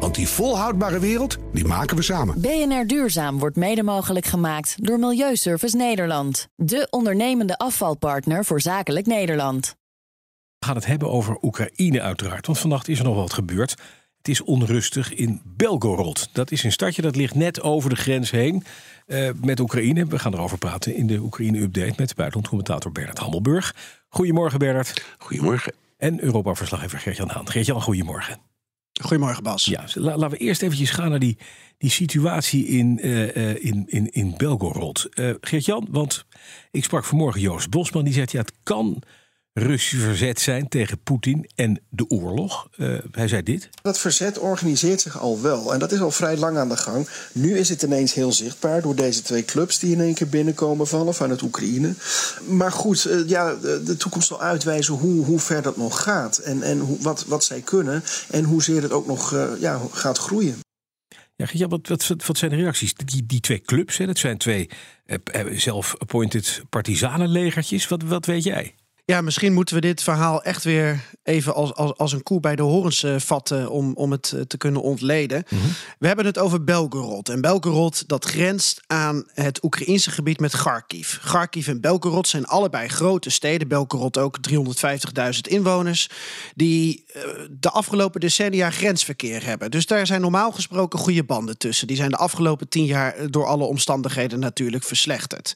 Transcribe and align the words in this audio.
Want 0.00 0.14
die 0.14 0.28
volhoudbare 0.28 0.98
wereld, 0.98 1.36
die 1.52 1.64
maken 1.64 1.96
we 1.96 2.02
samen. 2.02 2.40
BNR 2.40 2.86
Duurzaam 2.86 3.38
wordt 3.38 3.56
mede 3.56 3.82
mogelijk 3.82 4.26
gemaakt 4.26 4.76
door 4.86 4.98
Milieuservice 4.98 5.76
Nederland. 5.76 6.48
De 6.56 6.86
ondernemende 6.90 7.58
afvalpartner 7.58 8.44
voor 8.44 8.60
zakelijk 8.60 9.06
Nederland. 9.06 9.76
We 10.58 10.66
gaan 10.66 10.74
het 10.74 10.86
hebben 10.86 11.10
over 11.10 11.38
Oekraïne 11.42 12.00
uiteraard. 12.00 12.46
Want 12.46 12.58
vannacht 12.58 12.88
is 12.88 12.98
er 12.98 13.04
nog 13.04 13.16
wat 13.16 13.32
gebeurd. 13.32 13.70
Het 14.16 14.28
is 14.28 14.42
onrustig 14.42 15.14
in 15.14 15.40
Belgorod. 15.44 16.28
Dat 16.32 16.50
is 16.50 16.64
een 16.64 16.72
stadje 16.72 17.02
dat 17.02 17.16
ligt 17.16 17.34
net 17.34 17.62
over 17.62 17.90
de 17.90 17.96
grens 17.96 18.30
heen 18.30 18.64
uh, 19.06 19.30
met 19.42 19.60
Oekraïne. 19.60 20.06
We 20.06 20.18
gaan 20.18 20.34
erover 20.34 20.58
praten 20.58 20.94
in 20.94 21.06
de 21.06 21.18
Oekraïne-update 21.18 21.94
met 21.96 22.14
buitenlandcommentator 22.14 22.92
Bernard 22.92 23.18
Hammelburg. 23.18 23.74
Goedemorgen 24.08 24.58
Bernard. 24.58 25.04
Goedemorgen. 25.18 25.74
En 25.96 26.22
Europa-verslaggever 26.22 26.98
Gert-Jan 26.98 27.28
Haan. 27.30 27.50
Gert-Jan, 27.50 27.82
goedemorgen. 27.82 28.53
Goedemorgen 29.02 29.42
Bas. 29.42 29.64
Ja, 29.64 29.86
laten 29.94 30.30
we 30.30 30.36
eerst 30.36 30.62
eventjes 30.62 30.90
gaan 30.90 31.10
naar 31.10 31.18
die, 31.18 31.38
die 31.78 31.90
situatie 31.90 32.66
in, 32.66 32.98
uh, 33.06 33.64
in, 33.64 33.84
in, 33.86 34.12
in 34.12 34.34
Belgorod. 34.36 35.08
Uh, 35.14 35.34
Gert-Jan, 35.40 35.86
want 35.90 36.24
ik 36.70 36.84
sprak 36.84 37.04
vanmorgen 37.04 37.40
Joost 37.40 37.70
Bosman. 37.70 38.04
Die 38.04 38.12
zegt, 38.12 38.32
ja, 38.32 38.40
het 38.40 38.52
kan 38.62 39.02
Russisch 39.60 40.02
verzet 40.02 40.40
zijn 40.40 40.68
tegen 40.68 40.98
Poetin 40.98 41.50
en 41.54 41.80
de 41.88 42.08
oorlog. 42.08 42.68
Uh, 42.76 42.98
hij 43.10 43.28
zei 43.28 43.42
dit. 43.42 43.68
Dat 43.82 43.98
verzet 43.98 44.38
organiseert 44.38 45.00
zich 45.00 45.20
al 45.20 45.42
wel. 45.42 45.72
En 45.72 45.78
dat 45.78 45.92
is 45.92 46.00
al 46.00 46.10
vrij 46.10 46.36
lang 46.36 46.56
aan 46.56 46.68
de 46.68 46.76
gang. 46.76 47.08
Nu 47.32 47.58
is 47.58 47.68
het 47.68 47.82
ineens 47.82 48.14
heel 48.14 48.32
zichtbaar 48.32 48.82
door 48.82 48.94
deze 48.94 49.22
twee 49.22 49.44
clubs 49.44 49.78
die 49.78 49.92
in 49.92 50.00
één 50.00 50.14
keer 50.14 50.28
binnenkomen 50.28 50.86
vallen 50.86 51.14
vanuit 51.14 51.42
Oekraïne. 51.42 51.94
Maar 52.48 52.72
goed, 52.72 53.06
uh, 53.06 53.28
ja, 53.28 53.54
de 53.84 53.96
toekomst 53.96 54.28
zal 54.28 54.40
uitwijzen 54.40 54.94
hoe, 54.94 55.24
hoe 55.24 55.38
ver 55.38 55.62
dat 55.62 55.76
nog 55.76 56.02
gaat. 56.02 56.38
En, 56.38 56.62
en 56.62 56.78
hoe, 56.78 56.98
wat, 57.00 57.24
wat 57.24 57.44
zij 57.44 57.60
kunnen. 57.60 58.02
En 58.30 58.44
hoezeer 58.44 58.82
het 58.82 58.92
ook 58.92 59.06
nog 59.06 59.32
uh, 59.32 59.48
ja, 59.58 59.80
gaat 59.92 60.18
groeien. 60.18 60.58
Ja, 61.36 61.46
ja 61.52 61.68
wat, 61.68 61.88
wat, 61.88 62.26
wat 62.26 62.38
zijn 62.38 62.50
de 62.50 62.56
reacties? 62.56 62.94
Die, 62.94 63.26
die 63.26 63.40
twee 63.40 63.60
clubs, 63.60 63.96
hè, 63.96 64.06
dat 64.06 64.18
zijn 64.18 64.38
twee 64.38 64.70
zelf-appointed 65.52 66.62
partisanenlegertjes. 66.68 67.88
Wat, 67.88 68.02
wat 68.02 68.26
weet 68.26 68.44
jij? 68.44 68.74
Ja, 69.06 69.20
misschien 69.20 69.52
moeten 69.52 69.74
we 69.74 69.80
dit 69.80 70.02
verhaal 70.02 70.42
echt 70.42 70.64
weer 70.64 71.00
even 71.24 71.54
als, 71.54 71.74
als, 71.74 71.96
als 71.96 72.12
een 72.12 72.22
koe 72.22 72.40
bij 72.40 72.56
de 72.56 72.62
horens 72.62 73.02
uh, 73.02 73.14
vatten 73.18 73.70
om, 73.70 73.92
om 73.94 74.10
het 74.10 74.32
uh, 74.34 74.40
te 74.40 74.56
kunnen 74.56 74.82
ontleden. 74.82 75.44
Mm 75.48 75.58
-hmm. 75.58 75.72
We 75.98 76.06
hebben 76.06 76.24
het 76.24 76.38
over 76.38 76.64
Belgorod. 76.64 77.28
En 77.28 77.40
Belgorod 77.40 78.08
dat 78.08 78.24
grenst 78.24 78.80
aan 78.86 79.24
het 79.32 79.64
Oekraïnse 79.64 80.10
gebied 80.10 80.40
met 80.40 80.56
Kharkiv. 80.56 81.18
Kharkiv 81.18 81.68
en 81.68 81.80
Belgorod 81.80 82.28
zijn 82.28 82.46
allebei 82.46 82.88
grote 82.88 83.30
steden. 83.30 83.68
Belgorod 83.68 84.18
ook 84.18 84.38
350.000 84.50 85.40
inwoners. 85.40 86.10
Die 86.54 87.04
uh, 87.16 87.22
de 87.50 87.70
afgelopen 87.70 88.20
decennia 88.20 88.70
grensverkeer 88.70 89.44
hebben. 89.44 89.70
Dus 89.70 89.86
daar 89.86 90.06
zijn 90.06 90.20
normaal 90.20 90.52
gesproken 90.52 90.98
goede 90.98 91.24
banden 91.24 91.58
tussen. 91.58 91.86
Die 91.86 91.96
zijn 91.96 92.10
de 92.10 92.16
afgelopen 92.16 92.68
tien 92.68 92.84
jaar 92.84 93.30
door 93.30 93.46
alle 93.46 93.64
omstandigheden 93.64 94.38
natuurlijk 94.38 94.84
verslechterd. 94.84 95.52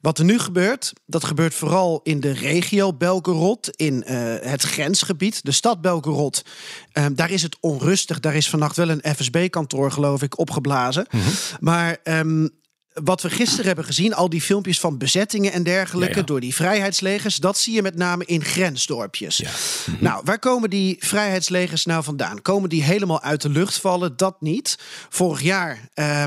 Wat 0.00 0.18
er 0.18 0.24
nu 0.24 0.38
gebeurt, 0.38 0.92
dat 1.06 1.24
gebeurt 1.24 1.54
vooral 1.54 2.00
in 2.02 2.20
de 2.20 2.32
regio 2.32 2.92
Belgorod 2.92 3.70
in 3.76 4.04
uh, 4.06 4.34
het 4.40 4.64
grensgebied. 5.00 5.44
De 5.44 5.52
stad 5.52 5.80
Belgorod, 5.80 6.44
uh, 6.92 7.06
daar 7.12 7.30
is 7.30 7.42
het 7.42 7.56
onrustig. 7.60 8.20
Daar 8.20 8.34
is 8.34 8.48
vannacht 8.48 8.76
wel 8.76 8.88
een 8.88 9.14
FSB-kantoor, 9.16 9.92
geloof 9.92 10.22
ik, 10.22 10.38
opgeblazen. 10.38 11.06
Mm 11.10 11.20
-hmm. 11.20 11.32
Maar 11.60 11.96
um, 12.04 12.50
wat 12.92 13.22
we 13.22 13.30
gisteren 13.30 13.66
hebben 13.66 13.84
gezien, 13.84 14.14
al 14.14 14.28
die 14.28 14.40
filmpjes 14.40 14.80
van 14.80 14.98
bezettingen 14.98 15.52
en 15.52 15.62
dergelijke 15.62 16.14
ja, 16.14 16.20
ja. 16.20 16.26
door 16.26 16.40
die 16.40 16.54
vrijheidslegers, 16.54 17.36
dat 17.36 17.58
zie 17.58 17.74
je 17.74 17.82
met 17.82 17.96
name 17.96 18.24
in 18.24 18.44
grensdorpjes. 18.44 19.36
Ja. 19.36 19.48
Mm 19.48 19.94
-hmm. 19.94 20.04
Nou, 20.04 20.20
waar 20.24 20.38
komen 20.38 20.70
die 20.70 20.96
vrijheidslegers 20.98 21.84
nou 21.84 22.04
vandaan? 22.04 22.42
Komen 22.42 22.68
die 22.68 22.82
helemaal 22.82 23.22
uit 23.22 23.42
de 23.42 23.48
lucht 23.48 23.76
vallen? 23.76 24.16
Dat 24.16 24.40
niet. 24.40 24.78
Vorig 25.08 25.42
jaar 25.42 25.88
uh, 25.94 26.04
uh, 26.04 26.26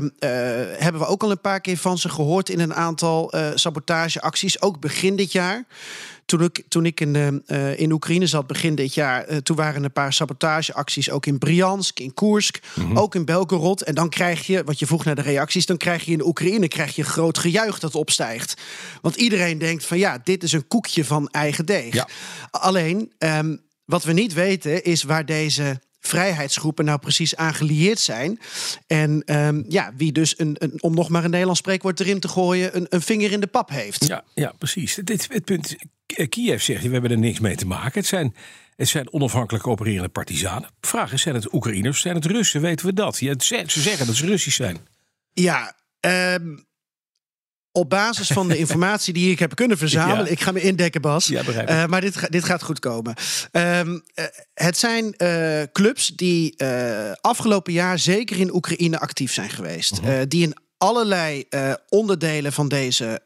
hebben 0.78 1.00
we 1.00 1.06
ook 1.06 1.22
al 1.22 1.30
een 1.30 1.40
paar 1.40 1.60
keer 1.60 1.76
van 1.76 1.98
ze 1.98 2.08
gehoord 2.08 2.48
in 2.48 2.60
een 2.60 2.74
aantal 2.74 3.36
uh, 3.36 3.48
sabotageacties, 3.54 4.62
ook 4.62 4.80
begin 4.80 5.16
dit 5.16 5.32
jaar. 5.32 5.66
Toen 6.34 6.44
ik, 6.44 6.62
toen 6.68 6.86
ik 6.86 7.00
in, 7.00 7.42
uh, 7.46 7.78
in 7.78 7.92
Oekraïne 7.92 8.26
zat 8.26 8.46
begin 8.46 8.74
dit 8.74 8.94
jaar, 8.94 9.30
uh, 9.30 9.36
toen 9.36 9.56
waren 9.56 9.84
een 9.84 9.92
paar 9.92 10.12
sabotageacties 10.12 11.10
ook 11.10 11.26
in 11.26 11.38
Briansk, 11.38 12.00
in 12.00 12.14
Koersk, 12.14 12.60
mm 12.74 12.86
-hmm. 12.86 12.98
ook 12.98 13.14
in 13.14 13.24
Belgorod. 13.24 13.82
En 13.82 13.94
dan 13.94 14.08
krijg 14.08 14.46
je, 14.46 14.64
wat 14.64 14.78
je 14.78 14.86
vroeg 14.86 15.04
naar 15.04 15.14
de 15.14 15.22
reacties, 15.22 15.66
dan 15.66 15.76
krijg 15.76 16.04
je 16.04 16.12
in 16.12 16.18
de 16.18 16.26
Oekraïne 16.26 16.68
krijg 16.68 16.96
je 16.96 17.04
groot 17.04 17.38
gejuich 17.38 17.78
dat 17.78 17.94
opstijgt. 17.94 18.54
Want 19.02 19.16
iedereen 19.16 19.58
denkt 19.58 19.84
van 19.84 19.98
ja, 19.98 20.20
dit 20.24 20.42
is 20.42 20.52
een 20.52 20.68
koekje 20.68 21.04
van 21.04 21.28
eigen 21.28 21.66
deeg. 21.66 21.94
Ja. 21.94 22.08
Alleen, 22.50 23.12
um, 23.18 23.60
wat 23.84 24.04
we 24.04 24.12
niet 24.12 24.32
weten 24.32 24.84
is 24.84 25.02
waar 25.02 25.26
deze 25.26 25.80
vrijheidsgroepen 26.06 26.84
nou 26.84 26.98
precies 26.98 27.36
aangelieerd 27.36 28.00
zijn. 28.00 28.40
En 28.86 29.22
um, 29.36 29.64
ja, 29.68 29.92
wie 29.96 30.12
dus, 30.12 30.38
een, 30.38 30.56
een, 30.58 30.82
om 30.82 30.94
nog 30.94 31.08
maar 31.08 31.24
een 31.24 31.30
Nederlands 31.30 31.60
spreekwoord 31.60 32.00
erin 32.00 32.20
te 32.20 32.28
gooien, 32.28 32.76
een, 32.76 32.86
een 32.88 33.02
vinger 33.02 33.32
in 33.32 33.40
de 33.40 33.46
pap 33.46 33.70
heeft. 33.70 34.06
Ja, 34.06 34.24
ja 34.34 34.52
precies. 34.58 35.00
Dit, 35.04 35.26
het 35.32 35.44
punt, 35.44 35.76
Kiev 36.28 36.62
zegt, 36.62 36.82
we 36.82 36.92
hebben 36.92 37.10
er 37.10 37.18
niks 37.18 37.40
mee 37.40 37.56
te 37.56 37.66
maken. 37.66 38.00
Het 38.00 38.06
zijn, 38.06 38.34
het 38.76 38.88
zijn 38.88 39.12
onafhankelijk 39.12 39.66
opererende 39.66 40.08
partisanen. 40.08 40.70
Vraag 40.80 41.12
is, 41.12 41.22
zijn 41.22 41.34
het 41.34 41.52
Oekraïners, 41.52 42.00
zijn 42.00 42.14
het 42.14 42.24
Russen? 42.24 42.60
Weten 42.60 42.86
we 42.86 42.92
dat? 42.92 43.18
Ja, 43.18 43.34
ze 43.38 43.66
zeggen 43.66 44.06
dat 44.06 44.14
ze 44.14 44.26
Russisch 44.26 44.56
zijn. 44.56 44.78
Ja, 45.32 45.76
um, 46.00 46.66
op 47.76 47.90
basis 47.90 48.26
van 48.28 48.48
de 48.48 48.56
informatie 48.58 49.12
die 49.12 49.30
ik 49.30 49.38
heb 49.38 49.54
kunnen 49.54 49.78
verzamelen. 49.78 50.24
Ja. 50.24 50.30
Ik 50.30 50.40
ga 50.40 50.52
me 50.52 50.60
indekken, 50.60 51.00
Bas. 51.00 51.26
Ja, 51.26 51.42
uh, 51.46 51.86
maar 51.86 52.00
dit, 52.00 52.30
dit 52.30 52.44
gaat 52.44 52.62
goed 52.62 52.78
komen. 52.78 53.14
Um, 53.52 54.02
uh, 54.14 54.24
het 54.54 54.78
zijn 54.78 55.14
uh, 55.18 55.62
clubs 55.72 56.06
die 56.06 56.54
afgelopen 57.20 57.72
jaar 57.72 57.98
zeker 57.98 58.38
in 58.40 58.54
Oekraïne 58.54 58.98
actief 58.98 59.32
zijn 59.32 59.50
geweest. 59.50 60.00
-huh. 60.00 60.22
die 60.28 60.42
in 60.42 60.56
allerlei 60.78 61.44
onderdelen 61.88 62.52
van 62.52 62.68
deze 62.68 63.20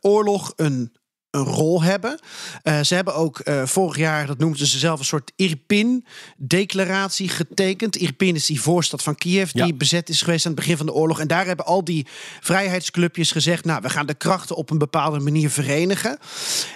oorlog 0.00 0.52
een 0.56 0.92
een 1.30 1.44
rol 1.44 1.82
hebben. 1.82 2.20
Uh, 2.64 2.80
ze 2.80 2.94
hebben 2.94 3.14
ook 3.14 3.40
uh, 3.44 3.66
vorig 3.66 3.96
jaar, 3.96 4.26
dat 4.26 4.38
noemden 4.38 4.66
ze 4.66 4.78
zelf, 4.78 4.98
een 4.98 5.04
soort 5.04 5.32
Irpin-declaratie 5.36 7.28
getekend. 7.28 7.96
Irpin 7.96 8.34
is 8.34 8.46
die 8.46 8.60
voorstad 8.60 9.02
van 9.02 9.14
Kiev, 9.14 9.50
die 9.50 9.74
bezet 9.74 10.08
is 10.08 10.22
geweest 10.22 10.46
aan 10.46 10.52
het 10.52 10.60
begin 10.60 10.76
van 10.76 10.86
de 10.86 10.92
oorlog. 10.92 11.20
En 11.20 11.28
daar 11.28 11.46
hebben 11.46 11.66
al 11.66 11.84
die 11.84 12.06
vrijheidsclubjes 12.40 13.32
gezegd: 13.32 13.64
Nou, 13.64 13.82
we 13.82 13.90
gaan 13.90 14.06
de 14.06 14.14
krachten 14.14 14.56
op 14.56 14.70
een 14.70 14.78
bepaalde 14.78 15.18
manier 15.18 15.50
verenigen. 15.50 16.18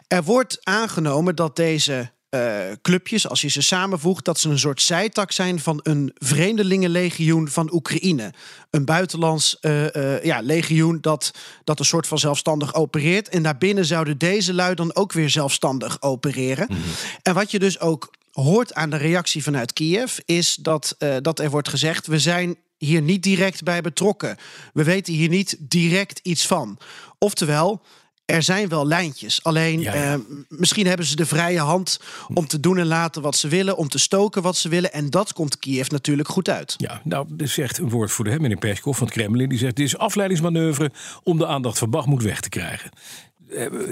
Er 0.09 0.23
wordt 0.23 0.59
aangenomen 0.63 1.37
dat 1.37 1.57
deze 1.57 2.13
uh, 2.35 2.73
clubjes, 2.83 3.29
als 3.29 3.41
je 3.41 3.49
ze 3.49 3.63
samenvoegt, 3.63 4.25
dat 4.25 4.39
ze 4.39 4.49
een 4.49 4.59
soort 4.59 4.83
zijtak 4.83 5.33
zijn 5.33 5.61
van 5.61 5.81
een 5.83 6.13
vreemdelingenlegioen 6.15 7.49
van 7.49 7.73
Oekraïne. 7.73 8.33
Een 8.71 8.85
buitenlands 8.85 9.57
uh, 9.61 9.87
uh, 9.93 10.25
ja, 10.25 10.41
legioen 10.41 10.99
dat, 11.01 11.31
dat 11.65 11.79
een 11.79 11.85
soort 11.85 12.07
van 12.07 12.19
zelfstandig 12.19 12.75
opereert. 12.75 13.29
En 13.29 13.43
daarbinnen 13.43 13.85
zouden 13.85 14.19
deze 14.19 14.55
lui 14.55 14.75
dan 14.75 14.95
ook 14.95 15.13
weer 15.13 15.31
zelfstandig 15.31 16.03
opereren. 16.03 16.67
Mm 16.71 16.77
-hmm. 16.77 16.93
En 17.23 17.35
wat 17.35 17.51
je 17.51 17.59
dus 17.59 17.81
ook 17.81 18.11
hoort 18.33 18.75
aan 18.75 18.91
de 18.91 18.97
reactie 18.97 19.43
vanuit 19.43 19.73
Kiev, 19.73 20.19
is 20.25 20.55
dat, 20.55 20.97
dat 21.21 21.39
er 21.39 21.51
wordt 21.51 21.69
gezegd: 21.69 22.07
we 22.07 22.19
zijn 22.19 22.57
hier 22.79 23.03
niet 23.03 23.23
direct 23.23 23.63
bij 23.63 23.81
betrokken. 23.81 24.37
We 24.73 24.85
weten 24.85 25.15
hier 25.15 25.29
niet 25.29 25.57
direct 25.59 26.21
iets 26.23 26.47
van. 26.47 26.79
Oftewel, 27.19 27.83
er 28.25 28.43
zijn 28.43 28.69
wel 28.69 28.87
lijntjes. 28.87 29.43
Alleen 29.43 29.81
ja, 29.81 29.95
ja. 29.95 30.15
Uh, 30.15 30.21
misschien 30.49 30.87
hebben 30.87 31.07
ze 31.07 31.17
de 31.17 31.27
vrije 31.27 31.59
hand 31.59 32.01
om 32.35 32.47
te 32.47 32.61
doen 32.61 32.79
en 32.79 32.87
laten 32.87 33.23
wat 33.23 33.37
ze 33.37 33.49
willen, 33.49 33.77
om 33.77 33.89
te 33.89 33.99
stoken 33.99 34.43
wat 34.43 34.57
ze 34.57 34.69
willen. 34.69 34.93
En 34.93 35.11
dat 35.11 35.33
komt 35.33 35.59
Kiev 35.59 35.89
natuurlijk 35.89 36.29
goed 36.29 36.49
uit. 36.49 36.75
Ja, 36.77 37.01
nou, 37.05 37.27
er 37.37 37.49
zegt 37.49 37.79
een 37.79 37.91
woordvoerder, 37.91 38.41
meneer 38.41 38.57
Peskov 38.59 38.99
van 38.99 39.07
het 39.07 39.17
Kremlin, 39.17 39.49
die 39.49 39.59
zegt: 39.59 39.77
dit 39.77 39.87
is 39.87 39.99
afleidingsmanoeuvre 39.99 40.91
om 41.23 41.39
de 41.39 41.47
aandacht 41.47 41.79
van 41.79 41.91
Bachmoed 41.91 42.23
weg 42.23 42.41
te 42.41 42.49
krijgen. 42.49 42.91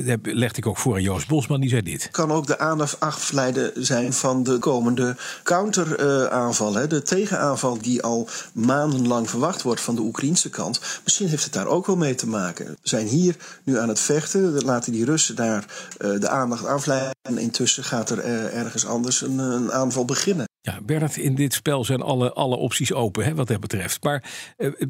Dat 0.05 0.19
legde 0.23 0.59
ik 0.59 0.67
ook 0.67 0.79
voor 0.79 0.95
aan 0.95 1.03
Joost 1.03 1.29
Bosman, 1.29 1.61
die 1.61 1.71
zei 1.71 1.83
dit. 1.83 2.09
Kan 2.11 2.31
ook 2.31 2.47
de 2.47 2.59
aandacht 2.59 3.01
afleiden 3.01 3.73
zijn 3.85 4.13
van 4.13 4.43
de 4.43 4.59
komende 4.59 5.17
counteraanval. 5.43 6.83
Uh, 6.83 6.89
de 6.89 7.03
tegenaanval 7.03 7.79
die 7.79 8.03
al 8.03 8.29
maandenlang 8.53 9.31
verwacht 9.31 9.63
wordt 9.63 9.81
van 9.81 9.95
de 9.95 10.01
Oekraïnse 10.01 10.51
kant. 10.51 10.81
Misschien 11.05 11.29
heeft 11.29 11.45
het 11.45 11.53
daar 11.53 11.67
ook 11.67 11.87
wel 11.87 11.97
mee 11.97 12.15
te 12.15 12.29
maken. 12.29 12.67
We 12.67 12.77
zijn 12.83 13.07
hier 13.07 13.37
nu 13.65 13.79
aan 13.79 13.89
het 13.89 14.01
vechten. 14.01 14.65
Laten 14.65 14.93
die 14.93 15.05
Russen 15.05 15.37
daar 15.37 15.65
uh, 15.99 16.21
de 16.21 16.29
aandacht 16.29 16.67
afleiden. 16.67 17.11
En 17.23 17.39
intussen 17.39 17.85
gaat 17.85 18.11
er 18.11 18.19
ergens 18.55 18.87
anders 18.87 19.21
een, 19.21 19.73
aanval 19.73 20.05
beginnen. 20.05 20.47
Ja, 20.61 20.81
Bernard, 20.83 21.17
in 21.17 21.35
dit 21.35 21.53
spel 21.53 21.85
zijn 21.85 22.03
alle, 22.03 22.33
alle 22.33 22.57
opties 22.57 22.93
open 22.93 23.25
hè, 23.25 23.35
wat 23.35 23.49
dat 23.49 23.61
betreft. 23.61 24.03
Maar 24.03 24.25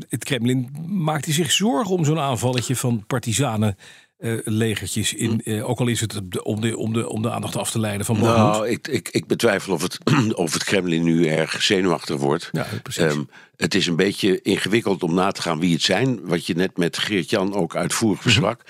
het 0.08 0.24
Kremlin 0.24 0.70
maakte 0.86 1.32
zich 1.32 1.52
zorgen 1.52 1.94
om 1.94 2.04
zo'n 2.04 2.18
aanvalletje 2.18 2.76
van 2.76 3.04
partisanen 3.06 3.76
eh, 4.22 4.32
legertjes 4.44 5.14
in. 5.14 5.40
eh, 5.44 5.68
ook 5.68 5.80
al 5.80 5.86
is 5.86 6.00
het 6.00 6.42
om 6.42 6.60
de, 6.60 6.76
om, 6.76 6.92
de, 6.92 7.08
om 7.08 7.22
de 7.22 7.30
aandacht 7.30 7.56
af 7.56 7.70
te 7.70 7.78
leiden 7.78 8.06
van 8.06 8.18
Bakhmut. 8.20 8.36
Nou, 8.36 8.68
ik, 8.68 8.88
ik, 8.88 9.08
ik 9.08 9.26
betwijfel 9.26 9.72
of 9.72 9.82
het, 9.82 9.98
of 10.34 10.52
het 10.52 10.64
Kremlin 10.64 11.02
nu 11.02 11.26
erg 11.26 11.62
zenuwachtig 11.62 12.16
wordt. 12.16 12.48
Ja, 12.52 12.66
precies. 12.82 13.02
Ehm, 13.02 13.22
het 13.56 13.74
is 13.74 13.86
een 13.86 13.96
beetje 13.96 14.42
ingewikkeld 14.42 15.02
om 15.02 15.14
na 15.14 15.30
te 15.30 15.42
gaan 15.42 15.58
wie 15.58 15.72
het 15.72 15.82
zijn. 15.82 16.26
Wat 16.26 16.46
je 16.46 16.54
net 16.54 16.76
met 16.76 16.98
Geert-Jan 16.98 17.54
ook 17.54 17.76
uitvoerig 17.76 18.22
besprak. 18.22 18.60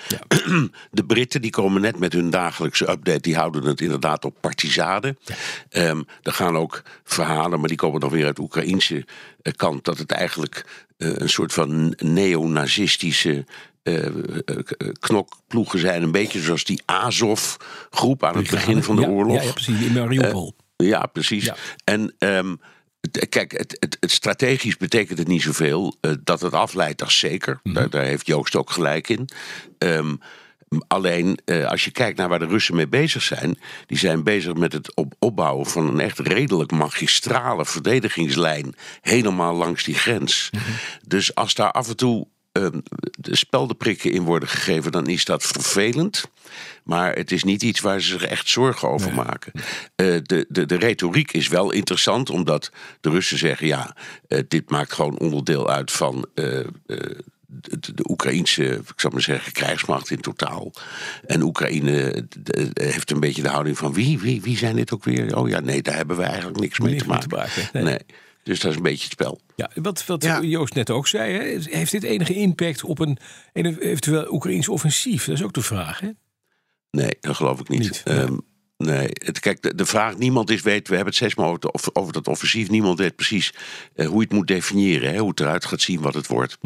De 0.90 1.04
Britten 1.04 1.42
die 1.42 1.50
komen 1.50 1.80
net 1.80 1.98
met 1.98 2.12
hun 2.12 2.30
dagelijkse 2.30 2.90
update. 2.90 3.20
Die 3.20 3.36
houden 3.36 3.64
het 3.64 3.80
inderdaad 3.80 4.24
op 4.24 4.36
partisanen. 4.40 5.18
Ehm, 5.68 6.02
er 6.22 6.32
gaan 6.32 6.56
ook 6.56 6.82
verhalen, 7.04 7.58
maar 7.58 7.68
die 7.68 7.76
komen 7.76 8.00
dan 8.00 8.10
weer 8.10 8.26
uit 8.26 8.36
de 8.36 8.42
Oekraïnse 8.42 9.04
eh, 9.42 9.52
kant. 9.56 9.84
Dat 9.84 9.98
het 9.98 10.10
eigenlijk 10.10 10.86
een 10.96 11.28
soort 11.28 11.52
van 11.52 11.94
neonazistische 11.98 13.44
eh, 13.82 14.06
eh, 14.06 14.12
knokploegen 15.00 15.78
zijn. 15.78 16.02
Een 16.02 16.12
beetje 16.12 16.40
zoals 16.40 16.64
die 16.64 16.82
Azov-groep 16.84 18.24
aan 18.24 18.36
het 18.36 18.50
begin 18.50 18.82
van 18.82 18.96
de 18.96 19.02
ja, 19.02 19.08
oorlog. 19.08 19.36
Ja, 19.36 19.42
ja, 19.42 19.52
precies. 19.52 19.80
In 19.80 19.92
Mariupol. 19.92 20.54
Ja, 20.76 21.06
precies. 21.06 21.44
Ja. 21.44 21.56
En 21.84 22.14
ehm, 22.18 22.54
kijk, 23.28 23.52
het, 23.52 23.76
het, 23.80 23.96
het 24.00 24.10
strategisch 24.10 24.76
betekent 24.76 25.18
het 25.18 25.28
niet 25.28 25.42
zoveel. 25.42 25.96
Eh, 26.00 26.12
dat 26.24 26.40
het 26.40 26.52
afleidt, 26.52 26.98
dat 26.98 27.08
is 27.08 27.18
zeker. 27.18 27.60
Mhm. 27.62 27.74
daar, 27.74 27.90
daar 27.90 28.04
heeft 28.04 28.26
Joost 28.26 28.56
ook 28.56 28.70
gelijk 28.70 29.08
in. 29.08 29.28
Ehm, 29.78 30.14
alleen 30.88 31.38
eh, 31.44 31.70
als 31.70 31.84
je 31.84 31.90
kijkt 31.90 32.18
naar 32.18 32.28
waar 32.28 32.38
de 32.38 32.46
Russen 32.46 32.76
mee 32.76 32.88
bezig 32.88 33.22
zijn. 33.22 33.58
Die 33.86 33.98
zijn 33.98 34.22
bezig 34.22 34.54
met 34.54 34.72
het 34.72 34.94
op, 34.94 35.14
opbouwen 35.18 35.66
van 35.66 35.88
een 35.88 36.00
echt 36.00 36.18
redelijk 36.18 36.70
magistrale 36.70 37.66
verdedigingslijn. 37.66 38.74
Helemaal 39.00 39.54
langs 39.54 39.84
die 39.84 39.94
grens. 39.94 40.50
Mhm. 40.52 40.64
Dus 41.06 41.34
als 41.34 41.54
daar 41.54 41.70
af 41.70 41.88
en 41.88 41.96
toe 41.96 42.26
speldenprikken 43.22 44.12
in 44.12 44.22
worden 44.22 44.48
gegeven, 44.48 44.92
dan 44.92 45.06
is 45.06 45.24
dat 45.24 45.42
vervelend. 45.42 46.30
Maar 46.82 47.14
het 47.14 47.32
is 47.32 47.44
niet 47.44 47.62
iets 47.62 47.80
waar 47.80 48.00
ze 48.00 48.08
zich 48.08 48.24
echt 48.24 48.48
zorgen 48.48 48.88
over 48.88 49.14
maken. 49.14 49.52
Eh, 49.94 50.16
de, 50.22 50.46
de, 50.48 50.66
de 50.66 50.74
retoriek 50.76 51.32
is 51.32 51.48
wel 51.48 51.70
interessant, 51.70 52.30
omdat 52.30 52.70
de 53.00 53.10
Russen 53.10 53.38
zeggen: 53.38 53.66
ja, 53.66 53.96
eh, 54.28 54.40
dit 54.48 54.70
maakt 54.70 54.92
gewoon 54.92 55.18
onderdeel 55.18 55.70
uit 55.70 55.90
van. 55.92 56.26
eh, 56.34 56.60
de, 57.70 58.10
Oekraïnse, 58.10 58.62
ik 58.64 58.92
zou 59.00 59.12
maar 59.12 59.22
zeggen, 59.22 59.52
krijgsmacht 59.52 60.10
in 60.10 60.20
totaal. 60.20 60.72
En 61.26 61.42
Oekraïne 61.42 62.26
heeft 62.72 63.10
een 63.10 63.20
beetje 63.20 63.42
de 63.42 63.48
houding 63.48 63.78
van 63.78 63.92
wie, 63.92 64.18
wie, 64.18 64.42
wie 64.42 64.56
zijn 64.56 64.76
dit 64.76 64.92
ook 64.92 65.04
weer? 65.04 65.36
Oh 65.36 65.48
ja, 65.48 65.60
nee, 65.60 65.82
daar 65.82 65.96
hebben 65.96 66.16
we 66.16 66.22
eigenlijk 66.22 66.60
niks 66.60 66.78
mee 66.78 66.96
te 66.96 67.06
maken. 67.06 67.28
maken, 67.28 67.68
nee. 67.72 67.82
nee. 67.82 67.98
Dus 68.42 68.60
dat 68.60 68.70
is 68.70 68.76
een 68.76 68.82
beetje 68.82 69.04
het 69.04 69.12
spel. 69.12 69.40
Ja, 69.56 69.70
wat, 69.74 70.06
wat 70.06 70.22
Ja. 70.24 70.40
Joost 70.40 70.74
net 70.74 70.90
ook 70.90 71.06
zei, 71.08 71.32
hè, 71.32 71.76
heeft 71.76 71.90
dit 71.90 72.02
enige 72.02 72.34
impact 72.34 72.84
op 72.84 72.98
een, 72.98 73.18
een 73.52 73.78
eventueel 73.78 74.32
Oekraïns 74.32 74.68
offensief? 74.68 75.24
Dat 75.24 75.34
is 75.34 75.42
ook 75.42 75.52
de 75.52 75.62
vraag. 75.62 76.00
Hè? 76.00 76.10
Nee, 76.90 77.16
dat 77.20 77.36
geloof 77.36 77.60
ik 77.60 77.68
niet. 77.68 77.80
Niet, 77.80 78.02
Ehm, 78.04 78.36
nee, 78.76 79.08
het, 79.12 79.40
kijk, 79.40 79.62
de, 79.62 79.74
de 79.74 79.86
vraag, 79.86 80.16
niemand 80.18 80.50
is 80.50 80.62
weet, 80.62 80.88
we 80.88 80.94
hebben 80.94 81.14
het 81.14 81.22
steeds 81.22 81.34
maar 81.34 81.56
over, 81.92 82.12
dat 82.12 82.28
offensief, 82.28 82.70
niemand 82.70 82.98
weet 82.98 83.16
precies 83.16 83.52
eh, 83.94 84.06
hoe 84.06 84.16
je 84.16 84.22
het 84.24 84.32
moet 84.32 84.46
definiëren, 84.46 85.12
hè, 85.12 85.18
hoe 85.18 85.28
het 85.30 85.40
eruit 85.40 85.64
gaat 85.64 85.80
zien, 85.80 86.00
wat 86.00 86.14
het 86.14 86.26
wordt. 86.26 86.58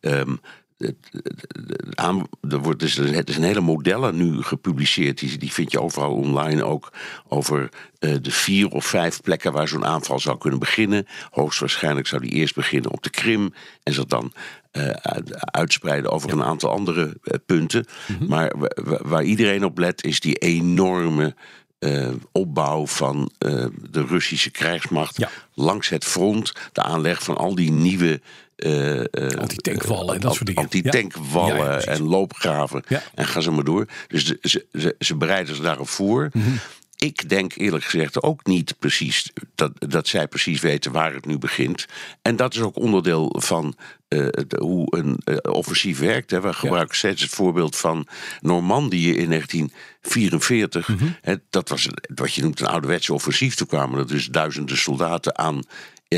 Ehm, 0.00 0.30
het- 0.30 0.40
het- 0.80 0.96
het- 1.10 1.96
aan- 1.96 2.26
er 2.50 2.58
wordt 2.58 2.80
dus, 2.80 2.94
het 2.96 3.28
is 3.28 3.36
een 3.36 3.42
hele 3.42 3.60
modellen 3.60 4.16
nu 4.16 4.42
gepubliceerd, 4.42 5.18
die, 5.18 5.38
die 5.38 5.52
vind 5.52 5.72
je 5.72 5.80
overal 5.80 6.12
online 6.14 6.64
ook, 6.64 6.92
over 7.28 7.68
eh, 7.98 8.14
de 8.22 8.30
vier 8.30 8.68
of 8.68 8.84
vijf 8.86 9.20
plekken 9.22 9.52
waar 9.52 9.68
zo'n 9.68 9.84
aanval 9.84 10.18
zou 10.18 10.38
kunnen 10.38 10.58
beginnen. 10.58 11.06
Hoogstwaarschijnlijk 11.30 12.06
zou 12.06 12.22
die 12.22 12.30
eerst 12.30 12.54
beginnen 12.54 12.90
op 12.90 13.02
de 13.02 13.10
Krim 13.10 13.54
en 13.82 13.92
zich 13.92 14.04
dan 14.06 14.32
uit- 15.02 15.50
uitspreiden 15.52 16.10
over 16.10 16.32
een 16.32 16.42
aantal 16.44 16.70
andere 16.70 17.16
eh, 17.22 17.34
punten. 17.46 17.86
Maar 18.28 18.52
wa- 18.58 18.70
wa- 18.84 19.00
waar 19.02 19.22
iedereen 19.24 19.64
op 19.64 19.78
let 19.78 20.04
is 20.04 20.20
die 20.20 20.34
enorme 20.36 21.34
opbouw 22.32 22.86
van 22.86 23.30
de 23.90 24.04
Russische 24.08 24.50
krijgsmacht 24.50 25.16
Ja. 25.16 25.30
langs 25.54 25.88
het 25.88 26.04
front. 26.04 26.52
De 26.72 26.82
aanleg 26.82 27.22
van 27.22 27.36
al 27.36 27.54
die 27.54 27.72
nieuwe. 27.72 28.20
Eh, 28.60 29.00
eh, 29.00 29.38
Antitankwallen 29.40 30.14
en 30.14 30.20
dat 30.20 30.34
soort 30.34 30.46
dingen. 30.46 30.62
Antitankwallen 30.62 31.56
Ja, 31.56 31.78
en 31.80 32.02
loopgraven. 32.02 32.82
En 33.14 33.26
ga 33.26 33.40
ze 33.40 33.50
maar 33.50 33.64
door. 33.64 33.86
Dus 34.08 34.24
de- 34.24 34.38
ze, 34.42 34.66
ze, 34.72 34.94
ze 34.98 35.16
bereiden 35.16 35.54
zich 35.54 35.64
daarop 35.64 35.88
voor. 35.88 36.28
Mhm. 36.32 36.48
Ik 36.96 37.28
denk 37.28 37.52
eerlijk 37.56 37.84
gezegd 37.84 38.22
ook 38.22 38.46
niet 38.46 38.74
precies 38.78 39.32
dat, 39.54 39.72
dat 39.78 40.08
zij 40.08 40.28
precies 40.28 40.60
weten 40.60 40.92
waar 40.92 41.14
het 41.14 41.26
nu 41.26 41.38
begint. 41.38 41.86
En 42.22 42.36
dat 42.36 42.54
is 42.54 42.60
ook 42.60 42.76
onderdeel 42.76 43.34
van 43.38 43.74
eh, 44.08 44.26
hoe 44.58 44.96
een 44.96 45.44
offensief 45.52 45.98
werkt. 45.98 46.30
Hè. 46.30 46.40
We 46.40 46.52
gebruiken 46.52 46.96
steeds 46.96 47.22
het 47.22 47.30
voorbeeld 47.30 47.76
van 47.76 48.06
Normandië 48.40 49.16
in 49.16 49.28
1944. 49.28 50.88
Mhm. 50.88 51.04
Hè, 51.20 51.34
dat 51.50 51.68
was 51.68 51.88
wat 52.14 52.34
je 52.34 52.42
noemt 52.42 52.60
een 52.60 52.66
ouderwetse 52.66 53.14
offensief. 53.14 53.54
Toen 53.54 53.66
kwamen 53.66 53.98
er 53.98 54.06
dus 54.06 54.26
duizenden 54.26 54.76
soldaten 54.78 55.38
aan. 55.38 55.60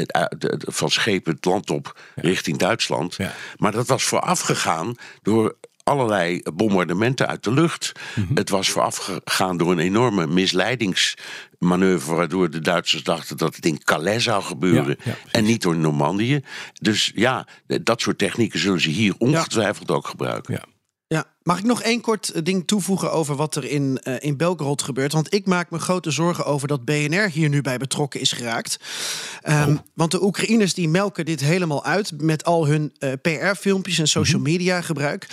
Eh, 0.00 0.24
de- 0.38 0.60
Van 0.66 0.90
schepen 0.90 1.34
het 1.34 1.44
land 1.44 1.70
op 1.70 2.00
richting 2.14 2.56
Duitsland. 2.58 3.14
Ja. 3.16 3.34
Maar 3.56 3.72
dat 3.72 3.86
was 3.86 4.04
voorafgegaan 4.04 4.94
door 5.22 5.56
allerlei 5.84 6.42
bombardementen 6.54 7.26
uit 7.26 7.44
de 7.44 7.52
lucht. 7.52 7.92
Mhm. 8.14 8.34
Het 8.34 8.48
was 8.50 8.70
voorafgegaan 8.70 9.56
door 9.56 9.72
een 9.72 9.78
enorme 9.78 10.26
misleidingsmanoeuvre... 10.26 12.14
waardoor 12.14 12.50
de 12.50 12.60
Duitsers 12.60 13.02
dachten 13.02 13.36
dat 13.36 13.56
het 13.56 13.66
in 13.66 13.84
Calais 13.84 14.24
zou 14.24 14.42
gebeuren... 14.42 14.96
Ja, 15.04 15.14
en 15.30 15.44
niet 15.44 15.62
door 15.62 15.76
Normandië. 15.76 16.40
Dus 16.80 17.12
ja, 17.14 17.46
dat 17.66 18.00
soort 18.00 18.18
technieken 18.18 18.58
zullen 18.58 18.80
ze 18.80 18.90
hier 18.90 19.14
ongetwijfeld 19.18 19.90
ook 19.90 20.06
gebruiken. 20.06 20.60
Ja. 21.12 21.24
Mag 21.42 21.58
ik 21.58 21.64
nog 21.64 21.82
één 21.82 22.00
kort 22.00 22.28
eh, 22.28 22.42
ding 22.42 22.66
toevoegen 22.66 23.12
over 23.12 23.36
wat 23.36 23.56
er 23.56 23.64
in, 23.64 23.98
eh 24.02 24.14
in 24.18 24.36
Belgorod 24.36 24.82
gebeurt? 24.82 25.12
Want 25.12 25.34
ik 25.34 25.46
maak 25.46 25.70
me 25.70 25.78
grote 25.78 26.10
zorgen 26.10 26.44
over 26.44 26.68
dat 26.68 26.84
BNR 26.84 27.30
hier 27.30 27.48
nu 27.48 27.60
bij 27.60 27.76
betrokken 27.78 28.20
is 28.20 28.32
geraakt. 28.32 28.76
Ehm, 29.42 29.76
Want 29.94 30.10
de 30.10 30.22
Oekraïners 30.24 30.74
die 30.74 30.88
melken 30.88 31.24
dit 31.24 31.40
helemaal 31.40 31.84
uit 31.84 32.20
met 32.22 32.44
al 32.44 32.66
hun 32.66 32.92
eh, 32.98 33.12
PR-filmpjes 33.22 33.98
en 33.98 34.08
social 34.08 34.40
media 34.40 34.80
gebruik. 34.80 35.26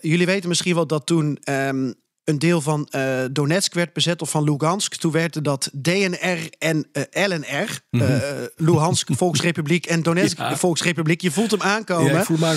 Jullie 0.00 0.26
weten 0.26 0.48
misschien 0.48 0.74
wel 0.74 0.86
dat 0.86 1.06
toen. 1.06 1.38
ehm, 1.42 1.92
een 2.24 2.38
deel 2.38 2.60
van 2.60 2.88
Donetsk 3.32 3.74
werd 3.74 3.92
bezet 3.92 4.22
of 4.22 4.30
van 4.30 4.44
Lugansk. 4.44 4.94
Toen 4.94 5.12
werden 5.12 5.42
dat 5.42 5.70
DNR 5.82 6.48
en 6.58 6.88
LNR, 7.10 7.80
eh, 7.90 8.18
Luhansk 8.56 9.08
Volksrepubliek 9.12 9.86
en 9.86 10.02
Donetsk 10.02 10.38
Ja. 10.50 10.56
Volksrepubliek. 10.56 11.20
Je 11.20 11.30
voelt 11.30 11.50
hem 11.50 11.62
aankomen. 11.62 12.12
Ja, 12.12 12.18
ik 12.18 12.24
voel 12.24 12.38
maar. 12.38 12.56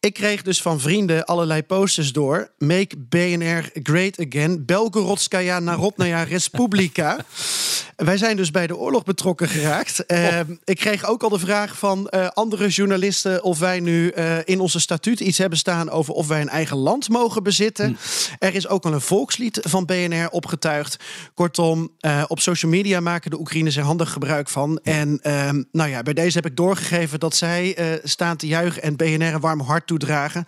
Ik 0.00 0.14
kreeg 0.14 0.42
dus 0.42 0.62
van 0.62 0.80
vrienden 0.80 1.24
allerlei 1.24 1.62
posters 1.62 2.12
door. 2.12 2.50
Make 2.58 2.96
BNR 2.98 3.70
great 3.82 4.26
again. 4.26 4.64
Belgorodskaya 4.64 5.58
Narodnaya 5.58 6.22
Respublika. 6.22 7.16
Wij 7.96 8.16
zijn 8.16 8.36
dus 8.36 8.50
bij 8.50 8.66
de 8.66 8.76
oorlog 8.76 9.04
betrokken 9.04 9.48
geraakt. 9.48 10.06
Eh, 10.06 10.40
ik 10.64 10.76
kreeg 10.76 11.04
ook 11.04 11.22
al 11.22 11.28
de 11.28 11.38
vraag 11.38 11.78
van 11.78 12.08
eh, 12.08 12.26
andere 12.28 12.68
journalisten... 12.68 13.42
of 13.42 13.58
wij 13.58 13.80
nu 13.80 14.08
eh, 14.08 14.38
in 14.44 14.60
onze 14.60 14.80
statuut 14.80 15.20
iets 15.20 15.38
hebben 15.38 15.58
staan... 15.58 15.90
over 15.90 16.14
of 16.14 16.26
wij 16.26 16.40
een 16.40 16.48
eigen 16.48 16.76
land 16.76 17.08
mogen 17.08 17.42
bezitten. 17.42 17.98
Er 18.38 18.54
is 18.54 18.68
ook 18.68 18.84
al 18.84 18.92
een 18.92 19.00
volkslied 19.00 19.58
van 19.62 19.84
BNR 19.84 20.28
opgetuigd. 20.28 20.96
Kortom, 21.34 21.92
eh, 22.00 22.24
op 22.26 22.40
social 22.40 22.70
media 22.70 23.00
maken 23.00 23.30
de 23.30 23.38
Oekraïners 23.38 23.76
er 23.76 23.82
handig 23.82 24.12
gebruik 24.12 24.48
van. 24.48 24.80
En 24.82 25.18
ehm, 25.22 25.62
nou 25.72 25.90
ja, 25.90 26.02
bij 26.02 26.14
deze 26.14 26.36
heb 26.36 26.46
ik 26.46 26.56
doorgegeven 26.56 27.20
dat 27.20 27.36
zij 27.36 27.76
staan 28.04 28.36
te 28.36 28.46
juichen... 28.46 28.82
en 28.82 28.96
BNR 28.96 29.34
een 29.34 29.40
warm 29.40 29.60
hart 29.60 29.86
toedragen. 29.98 30.44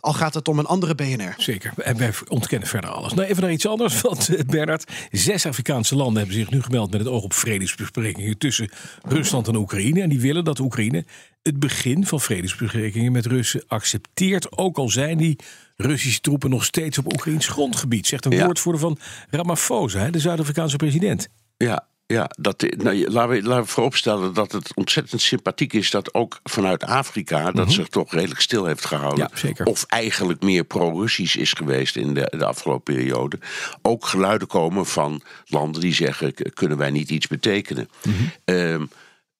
Al 0.00 0.12
gaat 0.12 0.34
het 0.34 0.48
om 0.48 0.58
een 0.58 0.66
andere 0.66 0.94
BNR. 0.94 1.34
Zeker. 1.36 1.72
En 1.76 1.96
wij 1.96 2.12
ontkennen 2.28 2.68
verder 2.68 2.90
alles. 2.90 3.14
Nou, 3.14 3.28
even 3.28 3.42
naar 3.42 3.52
iets 3.52 3.66
anders. 3.66 4.00
Want 4.00 4.28
eh, 4.34 4.44
Bernard, 4.46 4.92
zes 5.10 5.46
Afrikaanse 5.46 5.96
landen 5.96 6.16
hebben 6.16 6.34
zich 6.34 6.50
nu 6.50 6.62
gemeld 6.62 6.90
met 6.90 7.00
het 7.00 7.08
oog 7.08 7.22
op 7.22 7.32
vredesbesprekingen 7.34 8.38
tussen 8.38 8.70
Rusland 9.02 9.48
en 9.48 9.56
Oekraïne. 9.56 10.02
En 10.02 10.08
die 10.08 10.20
willen 10.20 10.44
dat 10.44 10.58
Oekraïne 10.58 11.04
het 11.42 11.58
begin 11.60 12.06
van 12.06 12.20
vredesbesprekingen 12.20 13.12
met 13.12 13.26
Russen 13.26 13.64
accepteert. 13.66 14.58
Ook 14.58 14.76
al 14.78 14.88
zijn 14.88 15.18
die 15.18 15.38
Russische 15.76 16.20
troepen 16.20 16.50
nog 16.50 16.64
steeds 16.64 16.98
op 16.98 17.12
Oekraïns 17.12 17.46
grondgebied. 17.48 18.06
Zegt 18.06 18.24
een 18.24 18.32
Ja. 18.32 18.44
woordvoerder 18.44 18.80
van 18.80 18.98
Ramaphosa, 19.30 19.98
hè, 19.98 20.10
de 20.10 20.18
Zuid-Afrikaanse 20.18 20.76
president. 20.76 21.28
Ja, 21.56 21.86
ja 22.06 22.30
dat, 22.38 22.64
nou, 22.76 23.10
laten, 23.10 23.30
we, 23.30 23.42
laten 23.42 23.64
we 23.64 23.70
vooropstellen 23.70 24.34
dat 24.34 24.52
het 24.52 24.74
ontzettend 24.74 25.20
sympathiek 25.20 25.72
is 25.72 25.90
dat 25.90 26.14
ook 26.14 26.40
vanuit 26.42 26.84
Afrika, 26.84 27.50
dat 27.50 27.72
zich 27.72 27.88
toch 27.88 28.12
redelijk 28.12 28.40
stil 28.40 28.64
heeft 28.64 28.84
gehouden. 28.84 29.30
Mhm. 29.34 29.46
Ja. 29.46 29.64
Of 29.64 29.84
eigenlijk 29.84 30.42
meer 30.42 30.64
pro-Russisch 30.64 31.36
is 31.36 31.52
geweest 31.52 31.96
in 31.96 32.14
de, 32.14 32.32
de 32.36 32.44
afgelopen 32.44 32.94
periode. 32.94 33.38
Ook 33.82 34.06
geluiden 34.06 34.48
komen 34.48 34.86
van 34.86 35.22
landen 35.46 35.80
die 35.80 35.94
zeggen: 35.94 36.34
"K- 36.34 36.54
kunnen 36.54 36.78
wij 36.78 36.90
niet 36.90 37.10
iets 37.10 37.26
betekenen? 37.26 37.88
Mhm. 38.04 38.14
Ehm, 38.44 38.86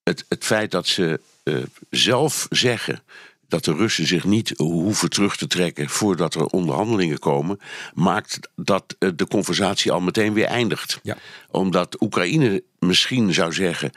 het, 0.02 0.25
het 0.28 0.44
feit 0.44 0.70
dat 0.70 0.87
ze 0.87 1.20
eh, 1.42 1.54
zelf 1.90 2.46
zeggen. 2.50 3.02
Dat 3.48 3.64
de 3.64 3.72
Russen 3.72 4.06
zich 4.06 4.24
niet 4.24 4.52
hoeven 4.56 5.10
terug 5.10 5.36
te 5.36 5.46
trekken 5.46 5.88
voordat 5.88 6.34
er 6.34 6.46
onderhandelingen 6.46 7.18
komen, 7.18 7.60
maakt 7.94 8.38
dat 8.56 8.96
eh, 8.98 9.10
de 9.16 9.26
conversatie 9.26 9.92
al 9.92 10.00
meteen 10.00 10.32
weer 10.32 10.46
eindigt. 10.46 11.00
Ja. 11.02 11.16
Omdat 11.50 12.02
Oekraïne 12.02 12.62
misschien 12.78 13.34
zou 13.34 13.52
zeggen: 13.52 13.90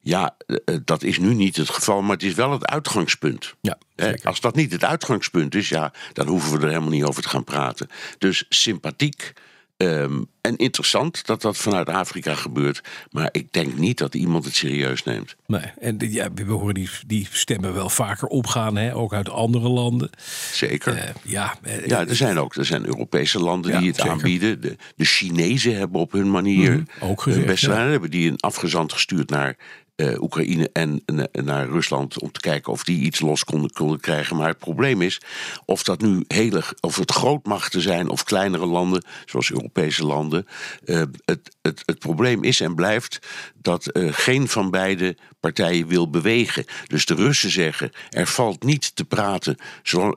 ja, 0.00 0.36
eh, 0.46 0.56
eh, 0.64 0.80
dat 0.84 1.02
is 1.02 1.18
nu 1.18 1.34
niet 1.34 1.56
het 1.56 1.70
geval, 1.70 2.02
maar 2.02 2.16
het 2.16 2.24
is 2.24 2.34
wel 2.34 2.52
het 2.52 2.66
uitgangspunt. 2.66 3.54
Ja. 3.60 3.78
Als 4.22 4.40
dat 4.40 4.54
niet 4.54 4.72
het 4.72 4.84
uitgangspunt 4.84 5.54
is, 5.54 5.68
ja, 5.68 5.92
dan 6.12 6.26
hoeven 6.26 6.52
we 6.52 6.64
er 6.64 6.68
helemaal 6.68 6.90
niet 6.90 7.04
over 7.04 7.22
te 7.22 7.28
gaan 7.28 7.44
praten. 7.44 7.88
Dus 8.18 8.44
sympathiek. 8.48 9.32
Ehm, 9.76 10.22
en 10.40 10.56
interessant 10.56 11.26
dat 11.26 11.42
dat 11.42 11.56
vanuit 11.56 11.88
Afrika 11.88 12.34
gebeurt. 12.34 12.80
Maar 13.10 13.28
ik 13.32 13.52
denk 13.52 13.76
niet 13.76 13.98
dat 13.98 14.14
iemand 14.14 14.44
het 14.44 14.54
serieus 14.54 15.02
neemt. 15.02 15.36
Nee, 15.46 15.62
en 15.80 15.96
ja, 15.98 16.28
we 16.34 16.52
horen 16.52 16.74
die, 16.74 16.88
die 17.06 17.28
stemmen 17.30 17.74
wel 17.74 17.88
vaker 17.88 18.28
opgaan, 18.28 18.76
hè, 18.76 18.94
ook 18.94 19.12
uit 19.14 19.28
andere 19.30 19.68
landen. 19.68 20.10
Zeker. 20.52 20.96
Eh, 20.96 21.08
ja, 21.22 21.54
eh, 21.62 21.86
Ja, 21.86 22.06
er 22.06 22.16
zijn 22.16 22.38
ook 22.38 22.54
er 22.54 22.64
zijn 22.64 22.86
Europese 22.86 23.38
landen 23.38 23.70
Ja, 23.72 23.78
die 23.78 23.86
het 23.88 23.96
zeker. 23.96 24.10
aanbieden. 24.12 24.60
De, 24.60 24.76
de 24.96 25.04
Chinezen 25.04 25.76
hebben 25.76 26.00
op 26.00 26.12
hun 26.12 26.30
manier 26.30 26.70
Mhm, 26.70 26.82
ook 27.10 27.22
gezegd, 27.22 27.40
hun 27.42 27.50
beste 27.52 27.66
ja. 27.66 27.72
gedaan. 27.72 27.90
hebben 27.90 28.10
die 28.10 28.30
een 28.30 28.40
afgezant 28.40 28.92
gestuurd 28.92 29.30
naar 29.30 29.56
eh, 29.96 30.22
Oekraïne 30.22 30.70
en 30.72 31.02
na- 31.06 31.26
naar 31.32 31.68
Rusland 31.68 32.20
om 32.20 32.32
te 32.32 32.40
kijken 32.40 32.72
of 32.72 32.84
die 32.84 33.00
iets 33.00 33.20
los 33.20 33.44
konden, 33.44 34.00
krijgen. 34.00 34.36
Maar 34.36 34.48
het 34.48 34.58
probleem 34.58 35.02
is 35.02 35.20
of 35.64 35.82
dat 35.82 36.00
nu 36.00 36.24
hele, 36.28 36.62
of 36.80 36.96
het 36.96 37.10
grootmachten 37.12 37.80
zijn 37.80 38.08
of 38.08 38.24
kleinere 38.24 38.66
landen, 38.66 39.04
zoals 39.26 39.50
Europese 39.50 40.04
landen. 40.06 40.46
eh, 40.84 41.02
het, 41.24 41.56
het, 41.62 41.82
het 41.86 41.98
probleem 41.98 42.44
is 42.44 42.60
en 42.60 42.74
blijft 42.74 43.18
dat 43.62 43.86
eh, 43.86 44.08
geen 44.12 44.48
van 44.48 44.70
beide 44.70 45.16
partijen 45.40 45.86
wil 45.86 46.10
bewegen. 46.10 46.64
Dus 46.86 47.06
de 47.06 47.14
Russen 47.14 47.50
zeggen 47.50 47.90
er 48.10 48.26
valt 48.26 48.62
niet 48.64 48.96
te 48.96 49.04
praten 49.04 49.56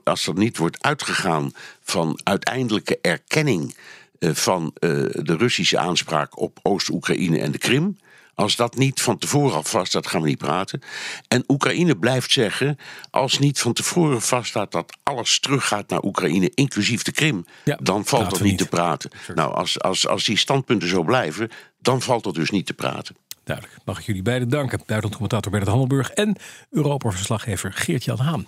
als 0.03 0.27
er 0.27 0.33
niet 0.33 0.57
wordt 0.57 0.83
uitgegaan 0.83 1.51
van 1.81 2.19
uiteindelijke 2.23 2.99
erkenning 3.01 3.75
van 4.19 4.71
de 4.79 5.35
Russische 5.37 5.77
aanspraak 5.77 6.39
op 6.39 6.59
Oost-Oekraïne 6.61 7.39
en 7.39 7.51
de 7.51 7.57
Krim. 7.57 7.97
Als 8.39 8.55
dat 8.55 8.75
niet 8.75 9.01
van 9.01 9.17
tevoren 9.17 9.55
al 9.55 9.63
vaststaat, 9.63 10.07
gaan 10.07 10.21
we 10.21 10.27
niet 10.27 10.37
praten. 10.37 10.81
En 11.27 11.43
Oekraïne 11.47 11.97
blijft 11.97 12.31
zeggen, 12.31 12.77
als 13.09 13.39
niet 13.39 13.59
van 13.59 13.73
tevoren 13.73 14.21
vaststaat 14.21 14.71
dat 14.71 14.97
alles 15.03 15.39
teruggaat 15.39 15.89
naar 15.89 16.03
Oekraïne, 16.03 16.51
inclusief 16.53 17.03
de 17.03 17.11
Krim, 17.11 17.45
Ja, 17.63 17.77
dan 17.81 18.05
valt 18.05 18.29
dat 18.29 18.41
niet 18.41 18.57
te 18.57 18.67
praten. 18.67 19.11
Nou, 19.35 19.53
als, 19.53 19.81
als, 19.81 20.07
als 20.07 20.25
die 20.25 20.37
standpunten 20.37 20.87
zo 20.87 21.03
blijven, 21.03 21.49
dan 21.79 22.01
valt 22.01 22.23
dat 22.23 22.33
dus 22.33 22.49
niet 22.49 22.65
te 22.65 22.73
praten. 22.73 23.15
Duidelijk. 23.43 23.77
Mag 23.85 23.99
ik 23.99 24.05
jullie 24.05 24.21
beiden 24.21 24.49
danken. 24.49 24.77
Buitenlandcommentator 24.77 25.51
Bernard 25.51 25.71
Hammelburg 25.71 26.11
en 26.11 26.35
Europa-verslaggever 26.69 27.73
Geert-Jan 27.73 28.19
Haan. 28.19 28.47